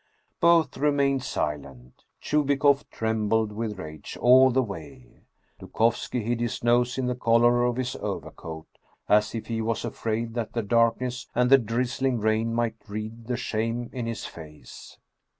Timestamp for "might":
12.51-12.77